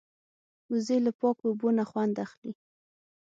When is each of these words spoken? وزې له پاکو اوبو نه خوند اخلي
وزې 0.71 0.97
له 1.05 1.11
پاکو 1.19 1.43
اوبو 1.49 1.69
نه 1.77 1.83
خوند 1.89 2.15
اخلي 2.25 2.53